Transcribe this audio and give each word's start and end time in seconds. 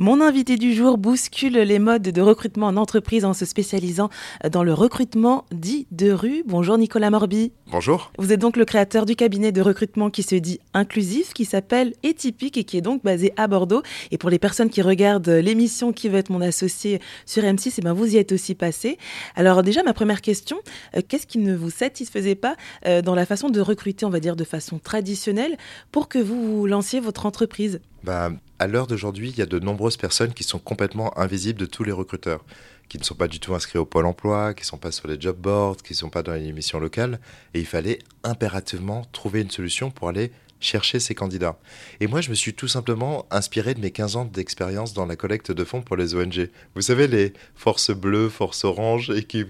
Mon 0.00 0.22
invité 0.22 0.56
du 0.56 0.72
jour 0.72 0.96
bouscule 0.96 1.58
les 1.58 1.78
modes 1.78 2.00
de 2.00 2.20
recrutement 2.22 2.68
en 2.68 2.78
entreprise 2.78 3.26
en 3.26 3.34
se 3.34 3.44
spécialisant 3.44 4.08
dans 4.50 4.62
le 4.62 4.72
recrutement 4.72 5.44
dit 5.52 5.86
de 5.90 6.10
rue. 6.10 6.42
Bonjour 6.46 6.78
Nicolas 6.78 7.10
Morby. 7.10 7.52
Bonjour. 7.70 8.10
Vous 8.16 8.32
êtes 8.32 8.40
donc 8.40 8.56
le 8.56 8.64
créateur 8.64 9.04
du 9.04 9.14
cabinet 9.14 9.52
de 9.52 9.60
recrutement 9.60 10.08
qui 10.08 10.22
se 10.22 10.36
dit 10.36 10.58
inclusif, 10.72 11.34
qui 11.34 11.44
s'appelle 11.44 11.92
Etypique 12.02 12.56
et 12.56 12.64
qui 12.64 12.78
est 12.78 12.80
donc 12.80 13.04
basé 13.04 13.34
à 13.36 13.46
Bordeaux. 13.46 13.82
Et 14.10 14.16
pour 14.16 14.30
les 14.30 14.38
personnes 14.38 14.70
qui 14.70 14.80
regardent 14.80 15.28
l'émission 15.28 15.92
Qui 15.92 16.08
veut 16.08 16.16
être 16.16 16.30
mon 16.30 16.40
associé 16.40 16.98
sur 17.26 17.42
M6, 17.42 17.74
eh 17.76 17.82
ben 17.82 17.92
vous 17.92 18.14
y 18.14 18.16
êtes 18.16 18.32
aussi 18.32 18.54
passé. 18.54 18.96
Alors 19.36 19.62
déjà, 19.62 19.82
ma 19.82 19.92
première 19.92 20.22
question, 20.22 20.56
euh, 20.96 21.02
qu'est-ce 21.06 21.26
qui 21.26 21.36
ne 21.36 21.54
vous 21.54 21.68
satisfaisait 21.68 22.36
pas 22.36 22.56
euh, 22.86 23.02
dans 23.02 23.14
la 23.14 23.26
façon 23.26 23.50
de 23.50 23.60
recruter, 23.60 24.06
on 24.06 24.10
va 24.10 24.20
dire 24.20 24.34
de 24.34 24.44
façon 24.44 24.78
traditionnelle, 24.78 25.58
pour 25.92 26.08
que 26.08 26.18
vous 26.18 26.64
lanciez 26.64 27.00
votre 27.00 27.26
entreprise? 27.26 27.80
Bah, 28.02 28.30
à 28.58 28.66
l'heure 28.66 28.86
d'aujourd'hui, 28.86 29.30
il 29.30 29.38
y 29.38 29.42
a 29.42 29.46
de 29.46 29.58
nombreuses 29.58 29.96
personnes 29.96 30.32
qui 30.32 30.44
sont 30.44 30.58
complètement 30.58 31.16
invisibles 31.18 31.58
de 31.58 31.66
tous 31.66 31.84
les 31.84 31.92
recruteurs, 31.92 32.44
qui 32.88 32.98
ne 32.98 33.04
sont 33.04 33.14
pas 33.14 33.28
du 33.28 33.40
tout 33.40 33.54
inscrits 33.54 33.78
au 33.78 33.84
Pôle 33.84 34.06
emploi, 34.06 34.54
qui 34.54 34.62
ne 34.62 34.66
sont 34.66 34.78
pas 34.78 34.92
sur 34.92 35.08
les 35.08 35.20
job 35.20 35.36
boards, 35.36 35.78
qui 35.78 35.92
ne 35.92 35.98
sont 35.98 36.10
pas 36.10 36.22
dans 36.22 36.32
les 36.32 36.46
émissions 36.46 36.80
locales. 36.80 37.20
Et 37.54 37.60
il 37.60 37.66
fallait 37.66 37.98
impérativement 38.24 39.06
trouver 39.12 39.40
une 39.40 39.50
solution 39.50 39.90
pour 39.90 40.08
aller 40.08 40.32
chercher 40.60 41.00
ces 41.00 41.14
candidats. 41.14 41.58
Et 42.00 42.06
moi, 42.06 42.20
je 42.20 42.30
me 42.30 42.34
suis 42.34 42.54
tout 42.54 42.68
simplement 42.68 43.26
inspiré 43.30 43.74
de 43.74 43.80
mes 43.80 43.90
15 43.90 44.16
ans 44.16 44.24
d'expérience 44.26 44.92
dans 44.92 45.06
la 45.06 45.16
collecte 45.16 45.50
de 45.50 45.64
fonds 45.64 45.80
pour 45.80 45.96
les 45.96 46.14
ONG. 46.14 46.50
Vous 46.74 46.82
savez, 46.82 47.08
les 47.08 47.32
forces 47.54 47.90
bleues, 47.90 48.28
forces 48.28 48.64
oranges, 48.64 49.10
et 49.10 49.24
qui 49.24 49.46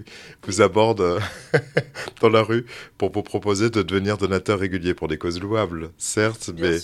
vous 0.47 0.61
abordent 0.61 1.19
dans 2.21 2.29
la 2.29 2.41
rue 2.41 2.65
pour 2.97 3.11
vous 3.11 3.23
proposer 3.23 3.69
de 3.69 3.81
devenir 3.81 4.17
donateur 4.17 4.59
régulier 4.59 4.93
pour 4.93 5.09
des 5.09 5.17
causes 5.17 5.39
louables, 5.39 5.91
certes, 5.97 6.49
mais... 6.57 6.77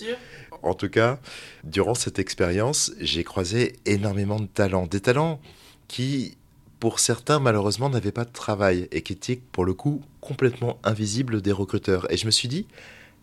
En 0.67 0.73
tout 0.73 0.89
cas, 0.89 1.19
durant 1.63 1.95
cette 1.95 2.19
expérience, 2.19 2.91
j'ai 2.99 3.23
croisé 3.23 3.77
énormément 3.85 4.39
de 4.39 4.47
talents. 4.47 4.85
Des 4.85 4.99
talents 4.99 5.39
qui, 5.87 6.37
pour 6.79 6.99
certains, 6.99 7.39
malheureusement, 7.39 7.89
n'avaient 7.89 8.11
pas 8.11 8.25
de 8.25 8.31
travail 8.31 8.87
et 8.91 9.01
qui 9.01 9.13
étaient, 9.13 9.39
pour 9.51 9.65
le 9.65 9.73
coup, 9.73 10.01
complètement 10.19 10.77
invisibles 10.83 11.41
des 11.41 11.53
recruteurs. 11.53 12.11
Et 12.11 12.17
je 12.17 12.25
me 12.25 12.31
suis 12.31 12.49
dit, 12.49 12.67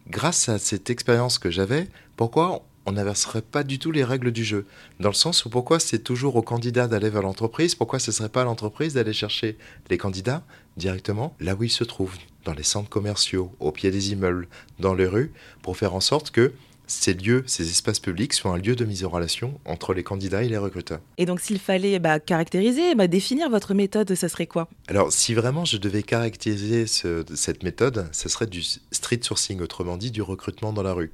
grâce 0.08 0.48
à 0.48 0.58
cette 0.58 0.88
expérience 0.88 1.38
que 1.38 1.50
j'avais, 1.50 1.88
pourquoi 2.16 2.64
on 2.86 2.92
n'inverserait 2.92 3.42
pas 3.42 3.62
du 3.62 3.78
tout 3.78 3.92
les 3.92 4.04
règles 4.04 4.32
du 4.32 4.44
jeu? 4.44 4.66
Dans 5.00 5.10
le 5.10 5.14
sens 5.14 5.44
où 5.44 5.50
pourquoi 5.50 5.80
c'est 5.80 5.98
toujours 5.98 6.36
au 6.36 6.42
candidat 6.42 6.88
d'aller 6.88 7.10
vers 7.10 7.22
l'entreprise, 7.22 7.74
pourquoi 7.74 7.98
ce 7.98 8.10
ne 8.10 8.14
serait 8.14 8.28
pas 8.28 8.42
à 8.42 8.44
l'entreprise 8.44 8.94
d'aller 8.94 9.12
chercher 9.12 9.58
les 9.90 9.98
candidats 9.98 10.42
directement 10.76 11.36
là 11.40 11.54
où 11.54 11.62
ils 11.62 11.70
se 11.70 11.84
trouvent, 11.84 12.16
dans 12.44 12.54
les 12.54 12.62
centres 12.62 12.90
commerciaux, 12.90 13.54
au 13.60 13.70
pied 13.70 13.90
des 13.90 14.12
immeubles, 14.12 14.48
dans 14.78 14.94
les 14.94 15.06
rues, 15.06 15.32
pour 15.62 15.76
faire 15.76 15.94
en 15.94 16.00
sorte 16.00 16.30
que 16.30 16.52
ces 16.86 17.14
lieux, 17.14 17.44
ces 17.46 17.68
espaces 17.68 18.00
publics 18.00 18.32
soient 18.32 18.52
un 18.52 18.58
lieu 18.58 18.76
de 18.76 18.84
mise 18.84 19.04
en 19.04 19.08
relation 19.08 19.58
entre 19.64 19.94
les 19.94 20.02
candidats 20.02 20.42
et 20.42 20.48
les 20.48 20.58
recruteurs. 20.58 21.00
Et 21.18 21.26
donc 21.26 21.40
s'il 21.40 21.58
fallait 21.58 21.98
bah, 21.98 22.20
caractériser, 22.20 22.94
bah, 22.94 23.06
définir 23.06 23.50
votre 23.50 23.74
méthode, 23.74 24.14
ça 24.14 24.28
serait 24.28 24.46
quoi? 24.46 24.68
Alors 24.88 25.12
si 25.12 25.34
vraiment 25.34 25.64
je 25.64 25.76
devais 25.76 26.02
caractériser 26.02 26.86
cette 26.86 27.62
méthode, 27.62 28.08
ce 28.12 28.28
serait 28.28 28.46
du 28.46 28.62
street 28.62 29.20
sourcing, 29.22 29.60
autrement 29.60 29.96
dit 29.96 30.10
du 30.10 30.22
recrutement 30.22 30.72
dans 30.72 30.82
la 30.82 30.92
rue. 30.92 31.12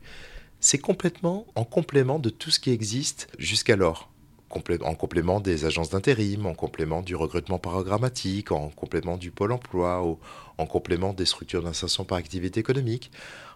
C'est 0.60 0.78
complètement 0.78 1.46
en 1.54 1.64
complément 1.64 2.18
de 2.18 2.30
tout 2.30 2.50
ce 2.50 2.60
qui 2.60 2.70
existe 2.70 3.28
jusqu'alors 3.38 4.10
en 4.50 4.94
complément 4.94 5.40
des 5.40 5.64
agences 5.64 5.90
d'intérim, 5.90 6.46
en 6.46 6.54
complément 6.54 7.02
du 7.02 7.14
recrutement 7.14 7.58
programmatique, 7.58 8.52
en 8.52 8.68
complément 8.68 9.16
du 9.16 9.30
pôle 9.30 9.52
emploi, 9.52 10.04
ou 10.04 10.18
en 10.58 10.66
complément 10.66 11.12
des 11.12 11.24
structures 11.24 11.62
d'insertion 11.62 12.04
par 12.04 12.18
activité 12.18 12.60
économique. 12.60 13.10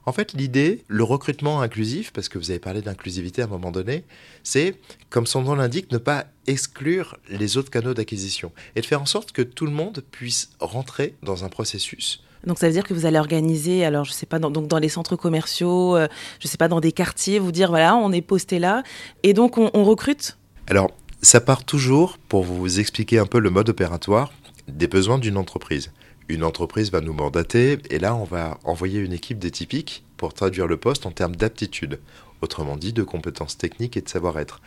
En 0.07 0.13
fait, 0.13 0.35
l'idée, 0.35 0.85
le 0.87 1.03
recrutement 1.03 1.63
inclusif, 1.63 2.13
parce 2.13 2.29
que 2.29 2.39
vous 2.39 2.51
avez 2.51 2.61
parlé 2.61 2.83
d'inclusivité 2.83 3.43
à 3.43 3.47
un 3.47 3.49
moment 3.49 3.71
donné, 3.71 4.05
c'est, 4.43 4.77
comme 5.09 5.27
son 5.27 5.43
nom 5.43 5.55
l'indique, 5.55 5.91
ne 5.93 5.99
pas 5.99 6.27
exclure 6.47 7.17
les 7.29 7.57
autres 7.57 7.71
canaux 7.71 7.95
d'acquisition 7.95 8.53
et 8.77 8.81
de 8.83 8.87
faire 8.87 9.01
en 9.01 9.07
sorte 9.07 9.33
que 9.33 9.43
tout 9.43 9.65
le 9.65 9.73
monde 9.73 10.05
puisse 10.11 10.51
rentrer 10.61 11.15
dans 11.23 11.45
un 11.45 11.49
processus. 11.49 12.23
Donc 12.47 12.59
ça 12.59 12.67
veut 12.67 12.73
dire 12.75 12.85
que 12.85 12.93
vous 12.93 13.07
allez 13.07 13.19
organiser, 13.19 13.87
alors 13.87 14.05
je 14.05 14.13
sais 14.13 14.27
pas, 14.27 14.39
dans, 14.39 14.51
donc 14.51 14.69
dans 14.69 14.79
les 14.79 14.91
centres 14.91 15.17
commerciaux, 15.17 15.97
euh, 15.97 16.09
je 16.41 16.49
sais 16.49 16.59
pas, 16.59 16.69
dans 16.69 16.81
des 16.81 16.93
quartiers, 16.93 17.39
vous 17.39 17.53
dire 17.53 17.71
voilà, 17.71 17.97
on 17.97 18.13
est 18.13 18.21
posté 18.21 18.59
là, 18.59 18.83
et 19.23 19.33
donc 19.33 19.57
on, 19.57 19.71
on 19.73 19.85
recrute. 19.85 20.37
Alors 20.67 20.91
ça 21.23 21.41
part 21.41 21.65
toujours 21.65 22.19
pour 22.29 22.45
vous 22.45 22.81
expliquer 22.81 23.19
un 23.19 23.27
peu 23.27 23.39
le 23.39 23.51
mode 23.51 23.69
opératoire 23.69 24.33
des 24.69 24.87
besoins 24.87 25.19
d'une 25.19 25.37
entreprise 25.37 25.91
une 26.29 26.45
entreprise 26.45 26.91
va 26.91 27.01
nous 27.01 27.13
mandater 27.13 27.79
et 27.91 27.99
là 27.99 28.15
on 28.15 28.25
va 28.25 28.59
envoyer 28.65 29.01
une 29.01 29.13
équipe 29.13 29.39
d'étypiques 29.39 30.05
pour 30.17 30.33
traduire 30.33 30.67
le 30.67 30.77
poste 30.77 31.07
en 31.07 31.11
termes 31.11 31.37
d'aptitude, 31.37 32.01
autrement 32.41 32.77
dit 32.77 32.93
de 32.93 33.03
compétences 33.03 33.59
techniques 33.59 33.97
et 33.97 34.01
de 34.01 34.09
savoir-être. 34.09 34.63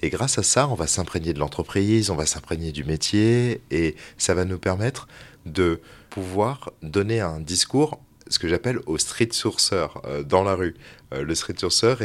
Et 0.00 0.10
grâce 0.10 0.38
à 0.38 0.42
ça, 0.42 0.68
on 0.68 0.74
va 0.74 0.86
s'imprégner 0.86 1.32
de 1.32 1.38
l'entreprise, 1.38 2.10
on 2.10 2.16
va 2.16 2.26
s'imprégner 2.26 2.72
du 2.72 2.84
métier 2.84 3.60
et 3.70 3.94
ça 4.16 4.34
va 4.34 4.44
nous 4.44 4.58
permettre 4.58 5.06
de 5.44 5.80
pouvoir 6.10 6.72
donner 6.82 7.20
un 7.20 7.40
discours 7.40 8.00
ce 8.28 8.38
que 8.38 8.48
j'appelle 8.48 8.80
au 8.86 8.98
street 8.98 9.28
sourceur 9.32 10.02
euh, 10.04 10.22
dans 10.22 10.42
la 10.42 10.54
rue. 10.54 10.74
Euh, 11.12 11.22
le 11.22 11.34
street 11.34 11.54
sourceur, 11.58 11.98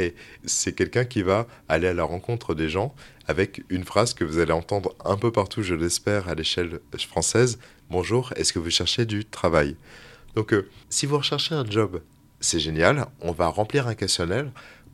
c'est 0.46 0.74
quelqu'un 0.74 1.06
qui 1.06 1.22
va 1.22 1.48
aller 1.70 1.88
à 1.88 1.94
la 1.94 2.04
rencontre 2.04 2.56
des 2.56 2.70
gens 2.70 2.94
avec 3.28 3.64
une 3.70 3.84
phrase 3.84 4.14
que 4.14 4.24
vous 4.24 4.40
allez 4.40 4.54
entendre 4.54 4.96
un 5.06 5.18
peu 5.18 5.32
partout, 5.32 5.62
je 5.62 5.76
l'espère, 5.76 6.30
à 6.30 6.36
l'échelle 6.36 6.80
française. 6.98 7.60
Bonjour, 7.90 8.34
est-ce 8.36 8.54
que 8.54 8.60
vous 8.60 8.70
cherchez 8.70 9.06
du 9.06 9.26
travail? 9.26 9.76
Donc, 10.36 10.54
euh, 10.54 10.70
si 10.90 11.06
vous 11.06 11.18
recherchez 11.18 11.56
un 11.56 11.66
job, 11.66 12.02
c'est 12.40 12.60
génial. 12.60 13.08
On 13.22 13.32
va 13.32 13.48
remplir 13.48 13.88
un 13.88 13.96
questionnaire 13.96 14.46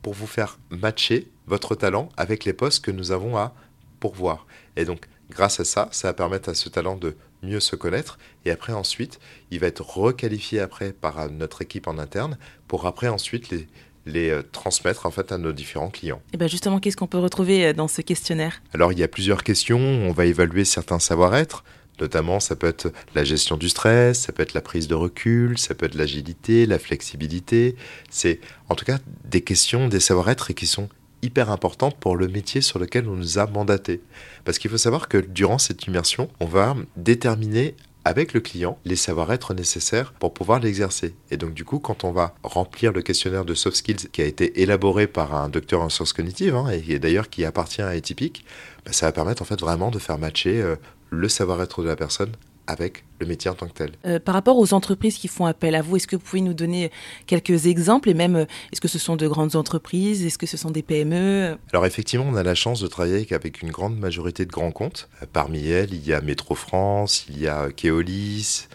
pour 0.02 0.14
vous 0.14 0.26
faire 0.26 0.58
matcher 0.70 1.28
votre 1.46 1.74
talent 1.74 2.08
avec 2.16 2.44
les 2.44 2.52
postes 2.52 2.84
que 2.84 2.90
nous 2.90 3.12
avons 3.12 3.36
à 3.36 3.54
pourvoir. 4.00 4.46
Et 4.76 4.84
donc, 4.84 5.06
grâce 5.30 5.60
à 5.60 5.64
ça, 5.64 5.88
ça 5.92 6.08
va 6.08 6.14
permettre 6.14 6.48
à 6.48 6.54
ce 6.54 6.68
talent 6.68 6.96
de 6.96 7.16
mieux 7.44 7.60
se 7.60 7.76
connaître. 7.76 8.18
Et 8.44 8.50
après, 8.50 8.72
ensuite, 8.72 9.20
il 9.50 9.60
va 9.60 9.66
être 9.66 9.82
requalifié 9.82 10.60
après 10.60 10.92
par 10.92 11.30
notre 11.30 11.62
équipe 11.62 11.86
en 11.86 11.98
interne 11.98 12.38
pour 12.68 12.86
après 12.86 13.08
ensuite 13.08 13.50
les, 13.50 13.66
les 14.06 14.30
euh, 14.30 14.42
transmettre 14.42 15.06
en 15.06 15.10
fait 15.10 15.32
à 15.32 15.38
nos 15.38 15.52
différents 15.52 15.90
clients. 15.90 16.22
Et 16.32 16.36
bien 16.36 16.46
justement, 16.48 16.80
qu'est-ce 16.80 16.96
qu'on 16.96 17.06
peut 17.06 17.18
retrouver 17.18 17.66
euh, 17.66 17.72
dans 17.72 17.88
ce 17.88 18.02
questionnaire? 18.02 18.62
Alors, 18.72 18.92
il 18.92 18.98
y 18.98 19.02
a 19.02 19.08
plusieurs 19.08 19.42
questions. 19.42 19.78
On 19.78 20.12
va 20.12 20.26
évaluer 20.26 20.64
certains 20.64 20.98
savoir-être. 20.98 21.64
Notamment, 22.00 22.40
ça 22.40 22.56
peut 22.56 22.66
être 22.66 22.92
la 23.14 23.22
gestion 23.22 23.56
du 23.56 23.68
stress, 23.68 24.22
ça 24.22 24.32
peut 24.32 24.42
être 24.42 24.54
la 24.54 24.60
prise 24.60 24.88
de 24.88 24.96
recul, 24.96 25.58
ça 25.58 25.76
peut 25.76 25.86
être 25.86 25.94
l'agilité, 25.94 26.66
la 26.66 26.80
flexibilité. 26.80 27.76
C'est 28.10 28.40
en 28.68 28.74
tout 28.74 28.84
cas 28.84 28.98
des 29.24 29.42
questions, 29.42 29.86
des 29.86 30.00
savoir-être 30.00 30.52
qui 30.54 30.66
sont 30.66 30.88
hyper 31.24 31.50
importantes 31.50 31.96
pour 31.96 32.16
le 32.16 32.28
métier 32.28 32.60
sur 32.60 32.78
lequel 32.78 33.08
on 33.08 33.16
nous 33.16 33.38
a 33.38 33.46
mandaté. 33.46 34.00
Parce 34.44 34.58
qu'il 34.58 34.70
faut 34.70 34.78
savoir 34.78 35.08
que 35.08 35.18
durant 35.18 35.58
cette 35.58 35.86
immersion, 35.86 36.28
on 36.40 36.46
va 36.46 36.76
déterminer 36.96 37.74
avec 38.04 38.34
le 38.34 38.40
client 38.40 38.78
les 38.84 38.96
savoir-être 38.96 39.54
nécessaires 39.54 40.12
pour 40.12 40.34
pouvoir 40.34 40.60
l'exercer. 40.60 41.14
Et 41.30 41.36
donc 41.36 41.54
du 41.54 41.64
coup, 41.64 41.78
quand 41.78 42.04
on 42.04 42.12
va 42.12 42.34
remplir 42.42 42.92
le 42.92 43.00
questionnaire 43.00 43.44
de 43.44 43.54
soft 43.54 43.76
skills 43.76 44.10
qui 44.12 44.20
a 44.20 44.26
été 44.26 44.60
élaboré 44.62 45.06
par 45.06 45.34
un 45.34 45.48
docteur 45.48 45.80
en 45.80 45.88
sciences 45.88 46.12
cognitives, 46.12 46.54
hein, 46.54 46.68
et 46.70 46.98
d'ailleurs 46.98 47.30
qui 47.30 47.44
appartient 47.44 47.82
à 47.82 47.88
Atypique, 47.88 48.44
bah, 48.84 48.92
ça 48.92 49.06
va 49.06 49.12
permettre 49.12 49.40
en 49.40 49.46
fait 49.46 49.60
vraiment 49.60 49.90
de 49.90 49.98
faire 49.98 50.18
matcher 50.18 50.60
euh, 50.60 50.76
le 51.10 51.28
savoir-être 51.28 51.82
de 51.82 51.88
la 51.88 51.96
personne 51.96 52.32
avec 52.66 53.04
le 53.20 53.26
métier 53.26 53.50
en 53.50 53.54
tant 53.54 53.66
que 53.66 53.72
tel. 53.72 53.92
Euh, 54.06 54.18
par 54.18 54.34
rapport 54.34 54.58
aux 54.58 54.72
entreprises 54.74 55.18
qui 55.18 55.28
font 55.28 55.46
appel 55.46 55.74
à 55.74 55.82
vous, 55.82 55.96
est-ce 55.96 56.06
que 56.06 56.16
vous 56.16 56.22
pouvez 56.22 56.42
nous 56.42 56.54
donner 56.54 56.90
quelques 57.26 57.66
exemples 57.66 58.08
et 58.08 58.14
même 58.14 58.36
euh, 58.36 58.46
est-ce 58.72 58.80
que 58.80 58.88
ce 58.88 58.98
sont 58.98 59.16
de 59.16 59.28
grandes 59.28 59.56
entreprises, 59.56 60.24
est-ce 60.24 60.38
que 60.38 60.46
ce 60.46 60.56
sont 60.56 60.70
des 60.70 60.82
PME 60.82 61.56
Alors 61.72 61.86
effectivement, 61.86 62.26
on 62.28 62.36
a 62.36 62.42
la 62.42 62.54
chance 62.54 62.80
de 62.80 62.86
travailler 62.86 63.26
avec 63.32 63.62
une 63.62 63.70
grande 63.70 63.98
majorité 63.98 64.46
de 64.46 64.50
grands 64.50 64.72
comptes. 64.72 65.08
Euh, 65.22 65.26
parmi 65.30 65.68
elles, 65.68 65.92
il 65.92 66.06
y 66.06 66.12
a 66.12 66.20
Métro 66.20 66.54
France, 66.54 67.26
il 67.28 67.38
y 67.38 67.48
a 67.48 67.70
Keolis, 67.70 68.68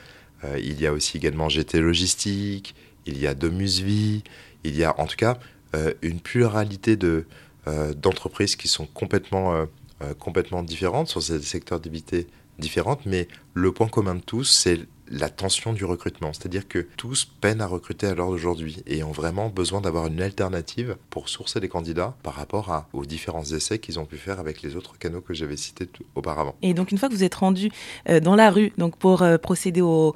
il 0.57 0.79
y 0.79 0.88
a 0.88 0.94
aussi 0.94 1.17
également 1.17 1.49
GT 1.49 1.81
Logistique, 1.81 2.73
il 3.05 3.19
y 3.19 3.28
a 3.28 3.33
Domusvie, 3.33 4.23
il 4.63 4.78
y 4.78 4.85
a 4.85 4.97
en 4.97 5.05
tout 5.05 5.17
cas 5.17 5.38
une 6.01 6.22
pluralité 6.22 6.95
de 6.95 7.25
d'entreprises 7.97 8.55
qui 8.55 8.69
sont 8.69 8.85
complètement 8.85 9.66
complètement 10.17 10.63
différentes 10.63 11.09
sur 11.09 11.22
ces 11.22 11.41
secteurs 11.41 11.81
d'activité 11.81 12.28
différentes, 12.59 13.06
mais 13.06 13.28
le 13.53 13.72
point 13.72 13.88
commun 13.88 14.16
de 14.16 14.22
tous, 14.22 14.44
c'est 14.44 14.79
la 15.11 15.29
tension 15.29 15.73
du 15.73 15.85
recrutement. 15.85 16.34
C'est-à-dire 16.34 16.67
que 16.67 16.88
tous 16.97 17.26
peinent 17.26 17.61
à 17.61 17.67
recruter 17.67 18.08
à 18.08 18.14
l'heure 18.14 18.29
d'aujourd'hui 18.29 18.84
et 18.85 19.03
ont 19.03 19.11
vraiment 19.11 19.50
besoin 19.50 19.82
d'avoir 19.82 20.08
une 20.08 20.22
alternative 20.22 20.97
pour 21.09 21.29
sourcer 21.29 21.59
les 21.59 21.67
candidats 21.67 22.16
par 22.23 22.35
rapport 22.35 22.72
à, 22.72 22.88
aux 22.94 23.06
différents 23.06 23.44
essais 23.44 23.79
qu'ils 23.79 24.00
ont 24.00 24.06
pu 24.06 24.17
faire 24.17 24.40
avec 24.40 24.61
les 24.61 24.76
autres 24.76 24.97
canaux 24.97 25.22
que 25.22 25.34
j'avais 25.34 25.58
cités 25.58 25.90
auparavant. 26.16 26.56
Et 26.61 26.73
donc 26.73 26.91
une 26.91 26.97
fois 26.97 27.09
que 27.09 27.14
vous 27.14 27.23
êtes 27.23 27.35
rendu 27.35 27.72
euh, 28.08 28.20
dans 28.20 28.35
la 28.35 28.52
rue 28.52 28.72
donc 28.78 28.97
pour 28.97 29.23
euh, 29.23 29.38
procéder 29.38 29.82
au, 29.82 30.14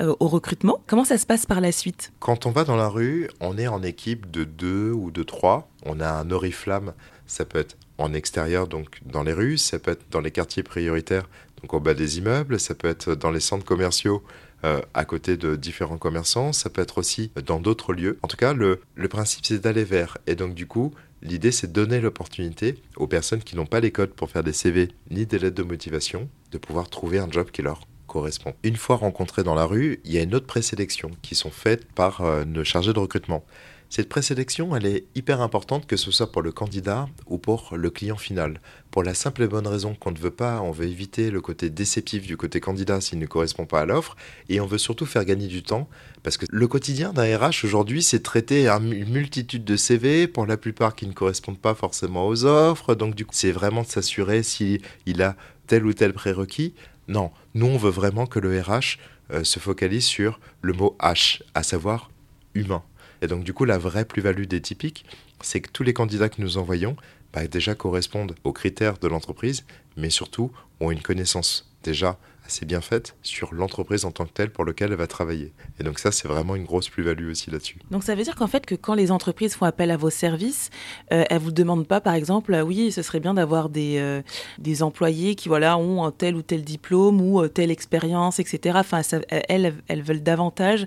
euh, 0.00 0.14
au 0.20 0.28
recrutement, 0.28 0.80
comment 0.86 1.04
ça 1.04 1.18
se 1.18 1.26
passe 1.26 1.46
par 1.46 1.60
la 1.60 1.72
suite? 1.72 2.12
Quand 2.20 2.46
on 2.46 2.50
va 2.50 2.64
dans 2.64 2.76
la 2.76 2.88
rue, 2.88 3.28
on 3.40 3.58
est 3.58 3.68
en 3.68 3.82
équipe 3.82 4.30
de 4.30 4.44
deux 4.44 4.92
ou 4.92 5.10
de 5.10 5.22
trois. 5.22 5.68
On 5.84 6.00
a 6.00 6.08
un 6.08 6.30
oriflamme, 6.30 6.92
ça 7.26 7.44
peut 7.44 7.58
être 7.58 7.76
en 7.98 8.12
extérieur, 8.12 8.66
donc 8.66 9.00
dans 9.06 9.22
les 9.22 9.32
rues, 9.32 9.56
ça 9.56 9.78
peut 9.78 9.92
être 9.92 10.04
dans 10.10 10.20
les 10.20 10.30
quartiers 10.30 10.62
prioritaires, 10.62 11.28
donc 11.66 11.74
au 11.74 11.80
bas 11.80 11.94
des 11.94 12.18
immeubles, 12.18 12.60
ça 12.60 12.76
peut 12.76 12.86
être 12.86 13.16
dans 13.16 13.32
les 13.32 13.40
centres 13.40 13.64
commerciaux 13.64 14.22
euh, 14.62 14.80
à 14.94 15.04
côté 15.04 15.36
de 15.36 15.56
différents 15.56 15.98
commerçants, 15.98 16.52
ça 16.52 16.70
peut 16.70 16.80
être 16.80 16.98
aussi 16.98 17.32
dans 17.44 17.58
d'autres 17.58 17.92
lieux. 17.92 18.20
En 18.22 18.28
tout 18.28 18.36
cas, 18.36 18.54
le, 18.54 18.78
principe 19.10 19.44
c'est 19.44 19.58
d'aller 19.58 19.82
vers. 19.82 20.16
Et 20.28 20.36
donc 20.36 20.54
du 20.54 20.66
coup, 20.66 20.94
L'idée, 21.22 21.50
c'est 21.50 21.68
de 21.68 21.72
donner 21.72 21.98
l'opportunité 21.98 22.74
aux 22.96 23.06
personnes 23.06 23.42
qui 23.42 23.56
n'ont 23.56 23.64
pas 23.64 23.80
les 23.80 23.90
codes 23.90 24.10
pour 24.10 24.30
faire 24.30 24.44
des 24.44 24.52
CV 24.52 24.90
ni 25.10 25.24
des 25.24 25.38
lettres 25.38 25.56
de 25.56 25.62
motivation 25.62 26.28
de 26.52 26.58
pouvoir 26.58 26.90
trouver 26.90 27.18
un 27.18 27.28
job 27.28 27.50
qui 27.50 27.62
leur 27.62 27.80
correspond. 28.06 28.52
Une 28.62 28.76
fois 28.76 28.96
rencontrés 28.96 29.42
dans 29.42 29.54
la 29.54 29.64
rue, 29.64 29.98
il 30.04 30.12
y 30.12 30.18
a 30.18 30.22
une 30.22 30.34
autre 30.34 30.46
présélection 30.46 31.10
qui 31.22 31.34
sont 31.34 31.50
faites 31.50 31.90
par 31.92 32.20
euh, 32.20 32.44
nos 32.44 32.64
chargés 32.64 32.92
de 32.92 32.98
recrutement. 32.98 33.44
Cette 33.88 34.08
présélection, 34.08 34.74
elle 34.74 34.84
est 34.84 35.04
hyper 35.14 35.40
importante 35.40 35.86
que 35.86 35.96
ce 35.96 36.10
soit 36.10 36.32
pour 36.32 36.42
le 36.42 36.50
candidat 36.50 37.08
ou 37.26 37.38
pour 37.38 37.76
le 37.76 37.88
client 37.88 38.16
final. 38.16 38.60
Pour 38.90 39.04
la 39.04 39.14
simple 39.14 39.44
et 39.44 39.46
bonne 39.46 39.66
raison 39.66 39.94
qu'on 39.94 40.10
ne 40.10 40.18
veut 40.18 40.32
pas, 40.32 40.60
on 40.60 40.72
veut 40.72 40.86
éviter 40.86 41.30
le 41.30 41.40
côté 41.40 41.70
déceptif 41.70 42.26
du 42.26 42.36
côté 42.36 42.60
candidat 42.60 43.00
s'il 43.00 43.20
ne 43.20 43.26
correspond 43.26 43.64
pas 43.64 43.82
à 43.82 43.86
l'offre 43.86 44.16
et 44.48 44.60
on 44.60 44.66
veut 44.66 44.78
surtout 44.78 45.06
faire 45.06 45.24
gagner 45.24 45.46
du 45.46 45.62
temps 45.62 45.88
parce 46.24 46.36
que 46.36 46.46
le 46.50 46.66
quotidien 46.66 47.12
d'un 47.12 47.36
RH 47.38 47.64
aujourd'hui, 47.64 48.02
c'est 48.02 48.22
traiter 48.22 48.68
une 48.68 49.10
multitude 49.10 49.64
de 49.64 49.76
CV 49.76 50.26
pour 50.26 50.46
la 50.46 50.56
plupart 50.56 50.96
qui 50.96 51.06
ne 51.06 51.12
correspondent 51.12 51.60
pas 51.60 51.74
forcément 51.74 52.26
aux 52.26 52.44
offres. 52.44 52.96
Donc 52.96 53.14
du 53.14 53.24
coup, 53.24 53.34
c'est 53.34 53.52
vraiment 53.52 53.82
de 53.82 53.86
s'assurer 53.86 54.42
s'il 54.42 54.80
a 55.20 55.36
tel 55.68 55.86
ou 55.86 55.92
tel 55.92 56.12
prérequis. 56.12 56.74
Non, 57.06 57.30
nous 57.54 57.66
on 57.66 57.76
veut 57.76 57.90
vraiment 57.90 58.26
que 58.26 58.40
le 58.40 58.60
RH 58.60 58.98
euh, 59.30 59.44
se 59.44 59.60
focalise 59.60 60.04
sur 60.04 60.40
le 60.60 60.72
mot 60.72 60.96
H, 61.00 61.42
à 61.54 61.62
savoir 61.62 62.10
humain. 62.54 62.82
Et 63.22 63.26
donc, 63.26 63.44
du 63.44 63.52
coup, 63.52 63.64
la 63.64 63.78
vraie 63.78 64.04
plus-value 64.04 64.44
des 64.44 64.60
typiques, 64.60 65.04
c'est 65.40 65.60
que 65.60 65.70
tous 65.70 65.82
les 65.82 65.92
candidats 65.92 66.28
que 66.28 66.40
nous 66.40 66.58
envoyons 66.58 66.96
bah, 67.32 67.46
déjà 67.46 67.74
correspondent 67.74 68.34
aux 68.44 68.52
critères 68.52 68.98
de 68.98 69.08
l'entreprise, 69.08 69.64
mais 69.96 70.10
surtout 70.10 70.50
ont 70.80 70.90
une 70.90 71.02
connaissance 71.02 71.70
déjà 71.82 72.18
assez 72.46 72.64
bien 72.64 72.80
faite 72.80 73.16
sur 73.22 73.52
l'entreprise 73.52 74.04
en 74.04 74.12
tant 74.12 74.24
que 74.24 74.32
telle 74.32 74.50
pour 74.50 74.64
laquelle 74.64 74.92
elle 74.92 74.98
va 74.98 75.06
travailler. 75.06 75.52
Et 75.80 75.84
donc 75.84 75.98
ça, 75.98 76.12
c'est 76.12 76.28
vraiment 76.28 76.54
une 76.54 76.64
grosse 76.64 76.88
plus-value 76.88 77.28
aussi 77.30 77.50
là-dessus. 77.50 77.78
Donc 77.90 78.04
ça 78.04 78.14
veut 78.14 78.22
dire 78.22 78.36
qu'en 78.36 78.46
fait, 78.46 78.64
que 78.64 78.74
quand 78.74 78.94
les 78.94 79.10
entreprises 79.10 79.54
font 79.54 79.66
appel 79.66 79.90
à 79.90 79.96
vos 79.96 80.10
services, 80.10 80.70
euh, 81.12 81.24
elles 81.28 81.40
vous 81.40 81.50
demandent 81.50 81.86
pas, 81.86 82.00
par 82.00 82.14
exemple, 82.14 82.54
euh, 82.54 82.62
oui, 82.62 82.92
ce 82.92 83.02
serait 83.02 83.20
bien 83.20 83.34
d'avoir 83.34 83.68
des, 83.68 83.96
euh, 83.98 84.22
des 84.58 84.82
employés 84.82 85.34
qui 85.34 85.48
voilà 85.48 85.76
ont 85.76 86.04
un 86.04 86.12
tel 86.12 86.36
ou 86.36 86.42
tel 86.42 86.62
diplôme 86.62 87.20
ou 87.20 87.46
telle 87.48 87.70
expérience, 87.70 88.38
etc. 88.38 88.76
Enfin, 88.78 89.00
elles, 89.28 89.74
elles 89.88 90.02
veulent 90.02 90.22
davantage 90.22 90.86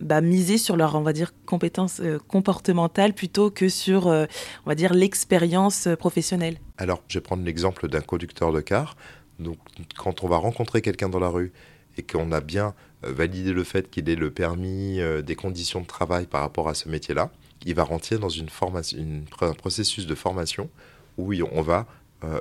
bah, 0.00 0.20
miser 0.20 0.58
sur 0.58 0.76
leur, 0.76 0.94
on 0.94 1.02
va 1.02 1.12
dire, 1.12 1.32
compétences 1.44 2.00
euh, 2.00 2.18
comportementales 2.18 3.14
plutôt 3.14 3.50
que 3.50 3.68
sur, 3.68 4.06
euh, 4.06 4.26
on 4.64 4.70
va 4.70 4.74
dire, 4.74 4.94
l'expérience 4.94 5.86
euh, 5.86 5.96
professionnelle. 5.96 6.58
Alors, 6.76 7.02
je 7.08 7.18
vais 7.18 7.22
prendre 7.22 7.44
l'exemple 7.44 7.88
d'un 7.88 8.00
conducteur 8.00 8.52
de 8.52 8.60
car. 8.60 8.96
Donc, 9.38 9.58
quand 9.96 10.22
on 10.22 10.28
va 10.28 10.36
rencontrer 10.36 10.82
quelqu'un 10.82 11.08
dans 11.08 11.18
la 11.18 11.28
rue 11.28 11.52
et 11.96 12.02
qu'on 12.02 12.32
a 12.32 12.40
bien 12.40 12.74
validé 13.02 13.52
le 13.52 13.64
fait 13.64 13.90
qu'il 13.90 14.08
ait 14.08 14.16
le 14.16 14.30
permis, 14.30 14.98
des 15.24 15.36
conditions 15.36 15.80
de 15.80 15.86
travail 15.86 16.26
par 16.26 16.40
rapport 16.40 16.68
à 16.68 16.74
ce 16.74 16.88
métier-là, 16.88 17.30
il 17.64 17.74
va 17.76 17.84
rentrer 17.84 18.18
dans 18.18 18.28
une 18.28 18.48
formation, 18.48 18.98
un 19.40 19.52
processus 19.52 20.06
de 20.06 20.14
formation 20.16 20.70
où 21.16 21.32
on 21.52 21.62
va 21.62 21.86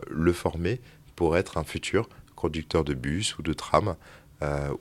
le 0.10 0.33
former 0.33 0.81
pour 1.15 1.38
être 1.38 1.60
un 1.60 1.63
futur 1.63 2.10
conducteur 2.36 2.83
de 2.83 2.95
bus 2.95 3.38
ou 3.38 3.44
de 3.44 3.53
tram 3.53 3.95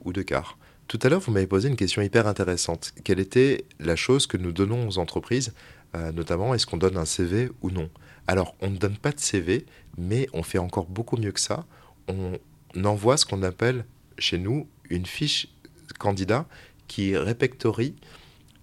ou 0.04 0.14
de 0.14 0.22
car. 0.22 0.56
Tout 0.88 1.00
à 1.02 1.08
l'heure, 1.08 1.20
vous 1.20 1.32
m'avez 1.32 1.48
posé 1.48 1.68
une 1.68 1.74
question 1.74 2.00
hyper 2.00 2.28
intéressante. 2.28 2.92
Quelle 3.02 3.18
était 3.18 3.64
la 3.80 3.96
chose 3.96 4.28
que 4.28 4.36
nous 4.36 4.52
donnons 4.52 4.86
aux 4.86 4.98
entreprises, 4.98 5.52
euh, 5.96 6.12
notamment 6.12 6.54
est-ce 6.54 6.64
qu'on 6.64 6.76
donne 6.76 6.96
un 6.96 7.04
CV 7.04 7.50
ou 7.62 7.70
non? 7.70 7.90
Alors, 8.28 8.54
on 8.60 8.70
ne 8.70 8.76
donne 8.76 8.96
pas 8.96 9.10
de 9.10 9.18
CV, 9.18 9.66
mais 9.98 10.28
on 10.32 10.44
fait 10.44 10.58
encore 10.58 10.86
beaucoup 10.86 11.16
mieux 11.16 11.32
que 11.32 11.40
ça. 11.40 11.66
On 12.06 12.38
envoie 12.84 13.16
ce 13.16 13.26
qu'on 13.26 13.42
appelle 13.42 13.84
chez 14.16 14.38
nous 14.38 14.68
une 14.88 15.06
fiche 15.06 15.48
candidat 15.98 16.46
qui 16.86 17.16
répertorie 17.16 17.96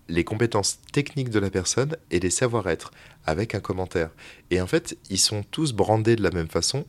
les 0.08 0.24
compétences 0.24 0.80
techniques 0.94 1.30
de 1.30 1.40
la 1.40 1.50
personne 1.50 1.98
et 2.10 2.20
les 2.20 2.30
savoir-être 2.30 2.92
avec 3.26 3.54
un 3.54 3.60
commentaire. 3.60 4.12
Et 4.50 4.62
en 4.62 4.68
fait, 4.68 4.98
ils 5.10 5.20
sont 5.20 5.44
tous 5.44 5.74
brandés 5.74 6.16
de 6.16 6.24
la 6.24 6.32
même 6.32 6.50
façon. 6.50 6.86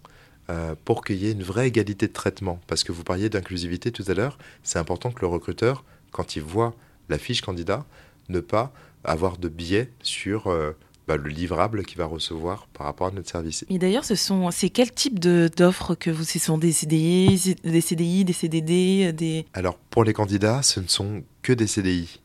Euh, 0.51 0.75
pour 0.85 1.03
qu'il 1.03 1.17
y 1.17 1.27
ait 1.27 1.33
une 1.33 1.43
vraie 1.43 1.69
égalité 1.69 2.07
de 2.07 2.13
traitement. 2.13 2.61
Parce 2.67 2.85
que 2.85 2.93
vous 2.93 3.03
parliez 3.03 3.31
d'inclusivité 3.31 3.91
tout 3.93 4.05
à 4.09 4.13
l'heure, 4.13 4.37
c'est 4.63 4.79
important 4.79 5.11
que 5.11 5.23
le 5.23 5.27
recruteur, 5.27 5.85
quand 6.11 6.37
il 6.37 6.43
voit 6.43 6.75
la 7.09 7.17
fiche 7.17 7.41
candidat, 7.41 7.87
ne 8.29 8.41
pas 8.41 8.71
avoir 9.05 9.39
de 9.39 9.49
biais 9.49 9.91
sur 10.03 10.49
euh, 10.49 10.73
bah, 11.09 11.17
le 11.17 11.31
livrable 11.31 11.83
qu'il 11.87 11.97
va 11.97 12.05
recevoir 12.05 12.67
par 12.75 12.85
rapport 12.85 13.07
à 13.07 13.11
notre 13.11 13.31
service. 13.31 13.65
Et 13.71 13.79
d'ailleurs, 13.79 14.05
ce 14.05 14.17
sont 14.17 14.51
c'est 14.51 14.69
quel 14.69 14.93
type 14.93 15.19
d'offres 15.19 15.95
que 15.95 16.11
vous 16.11 16.25
Ce 16.25 16.39
sont 16.39 16.59
des 16.59 16.73
CDI, 16.73 17.57
des 17.65 17.81
CDI, 17.81 18.27
des 18.27 18.35
CDD, 18.35 19.15
des 19.15 19.47
Alors 19.55 19.79
pour 19.79 20.05
les 20.05 20.13
candidats, 20.13 20.63
ce 20.63 20.79
ne 20.79 20.89
sont 20.89 21.23
que 21.41 21.55
des 21.55 21.67
CDI. 21.67 22.21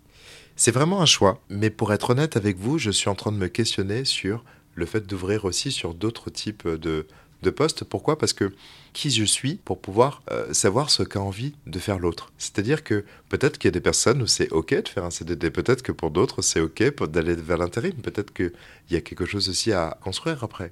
C'est 0.57 0.71
vraiment 0.71 1.01
un 1.01 1.05
choix, 1.05 1.41
mais 1.49 1.69
pour 1.69 1.93
être 1.93 2.09
honnête 2.09 2.35
avec 2.35 2.57
vous, 2.57 2.79
je 2.79 2.91
suis 2.91 3.07
en 3.07 3.15
train 3.15 3.31
de 3.31 3.37
me 3.37 3.47
questionner 3.47 4.03
sur 4.03 4.43
le 4.75 4.85
fait 4.85 5.07
d'ouvrir 5.07 5.45
aussi 5.45 5.71
sur 5.71 5.93
d'autres 5.93 6.29
types 6.29 6.67
de, 6.67 7.07
de 7.41 7.49
poste. 7.49 7.83
Pourquoi? 7.83 8.17
Parce 8.17 8.33
que 8.33 8.53
qui 8.93 9.11
je 9.11 9.23
suis 9.23 9.55
pour 9.55 9.79
pouvoir 9.79 10.21
euh, 10.31 10.53
savoir 10.53 10.89
ce 10.89 11.03
qu'a 11.03 11.21
envie 11.21 11.53
de 11.67 11.79
faire 11.79 11.99
l'autre. 11.99 12.31
C'est-à-dire 12.37 12.83
que 12.83 13.05
peut-être 13.29 13.57
qu'il 13.57 13.67
y 13.67 13.69
a 13.69 13.71
des 13.71 13.81
personnes 13.81 14.21
où 14.21 14.27
c'est 14.27 14.49
OK 14.51 14.73
de 14.73 14.87
faire 14.87 15.03
un 15.05 15.11
CDD, 15.11 15.49
peut-être 15.49 15.81
que 15.81 15.91
pour 15.91 16.11
d'autres 16.11 16.41
c'est 16.41 16.59
OK 16.59 16.83
d'aller 17.07 17.35
vers 17.35 17.57
l'intérim, 17.57 17.93
peut-être 17.93 18.33
qu'il 18.33 18.51
y 18.89 18.95
a 18.95 19.01
quelque 19.01 19.25
chose 19.25 19.49
aussi 19.49 19.71
à 19.71 19.97
construire 20.03 20.43
après. 20.43 20.71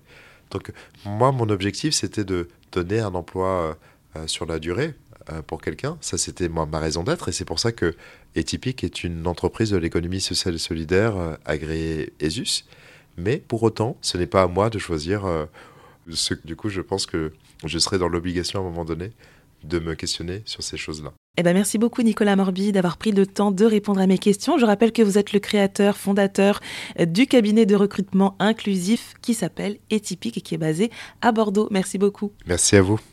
Donc 0.51 0.71
moi, 1.05 1.31
mon 1.31 1.49
objectif, 1.49 1.93
c'était 1.93 2.23
de 2.23 2.47
donner 2.71 2.99
un 2.99 3.13
emploi 3.13 3.77
euh, 4.15 4.27
sur 4.27 4.45
la 4.45 4.59
durée 4.59 4.93
euh, 5.29 5.41
pour 5.41 5.61
quelqu'un. 5.61 5.97
Ça, 6.01 6.17
c'était 6.17 6.49
ma 6.49 6.79
raison 6.79 7.03
d'être, 7.03 7.29
et 7.29 7.31
c'est 7.31 7.45
pour 7.45 7.59
ça 7.59 7.71
que 7.71 7.95
Etypique 8.35 8.83
est 8.83 9.03
une 9.03 9.27
entreprise 9.27 9.71
de 9.71 9.77
l'économie 9.77 10.21
sociale 10.21 10.55
et 10.55 10.59
solidaire 10.59 11.37
agréée 11.45 12.13
ESUS. 12.19 12.65
Mais 13.17 13.37
pour 13.37 13.63
autant, 13.63 13.97
ce 14.01 14.17
n'est 14.17 14.27
pas 14.27 14.43
à 14.43 14.47
moi 14.47 14.69
de 14.69 14.77
choisir 14.77 15.25
du 16.45 16.55
coup, 16.55 16.69
je 16.69 16.81
pense 16.81 17.05
que 17.05 17.33
je 17.65 17.79
serai 17.79 17.97
dans 17.97 18.07
l'obligation 18.07 18.59
à 18.59 18.61
un 18.61 18.65
moment 18.65 18.85
donné 18.85 19.11
de 19.63 19.79
me 19.79 19.95
questionner 19.95 20.43
sur 20.45 20.63
ces 20.63 20.77
choses-là. 20.77 21.13
Eh 21.39 21.43
ben 21.43 21.53
merci 21.53 21.77
beaucoup 21.77 22.01
Nicolas 22.01 22.35
Morbi 22.35 22.71
d'avoir 22.71 22.97
pris 22.97 23.11
le 23.11 23.27
temps 23.27 23.51
de 23.51 23.63
répondre 23.63 24.01
à 24.01 24.07
mes 24.07 24.17
questions. 24.17 24.57
Je 24.57 24.65
rappelle 24.65 24.91
que 24.91 25.03
vous 25.03 25.17
êtes 25.19 25.33
le 25.33 25.39
créateur, 25.39 25.97
fondateur 25.97 26.61
du 26.99 27.27
cabinet 27.27 27.65
de 27.67 27.75
recrutement 27.75 28.35
inclusif 28.39 29.13
qui 29.21 29.35
s'appelle 29.35 29.77
Etypique 29.91 30.37
et 30.37 30.41
qui 30.41 30.55
est 30.55 30.59
basé 30.59 30.89
à 31.21 31.31
Bordeaux. 31.31 31.67
Merci 31.69 31.99
beaucoup. 31.99 32.31
Merci 32.47 32.75
à 32.75 32.81
vous. 32.81 32.99